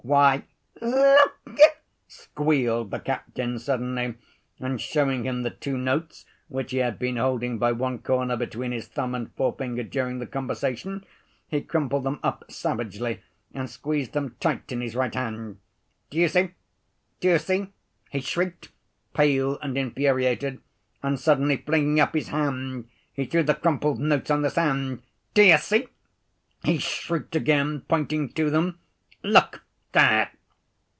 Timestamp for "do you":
16.09-16.27, 17.19-17.37, 25.35-25.57